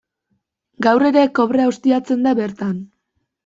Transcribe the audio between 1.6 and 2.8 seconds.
ustiatzen da bertan.